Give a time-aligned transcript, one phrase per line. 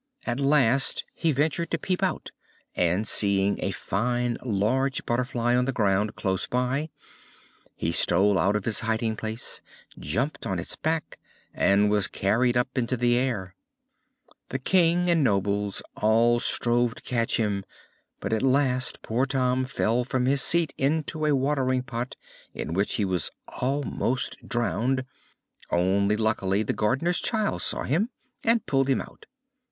[0.25, 2.31] At last he ventured to peep out,
[2.75, 6.89] and, seeing a fine large butterfly on the ground close by,
[7.75, 9.61] he stole out of his hiding place,
[9.99, 11.19] jumped on its back,
[11.53, 13.53] and was carried up into the air.
[14.49, 17.63] The King and nobles all strove to catch him,
[18.19, 22.15] but at last poor Tom fell from his seat into a watering pot,
[22.55, 23.29] in which he was
[23.59, 25.05] almost drowned,
[25.69, 28.09] only luckily the gardener's child saw him,
[28.43, 29.27] and pulled him out.